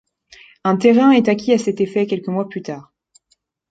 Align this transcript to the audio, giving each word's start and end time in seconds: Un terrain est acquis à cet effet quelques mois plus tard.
Un 0.63 0.77
terrain 0.77 1.11
est 1.11 1.29
acquis 1.29 1.53
à 1.53 1.59
cet 1.59 1.79
effet 1.79 2.07
quelques 2.07 2.27
mois 2.29 2.49
plus 2.49 2.63
tard. 2.63 2.91